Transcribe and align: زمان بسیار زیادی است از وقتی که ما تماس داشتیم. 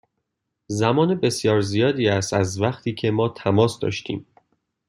زمان 0.67 1.15
بسیار 1.15 1.61
زیادی 1.61 2.07
است 2.07 2.33
از 2.33 2.61
وقتی 2.61 2.93
که 2.93 3.11
ما 3.11 3.29
تماس 3.29 3.79
داشتیم. 3.79 4.25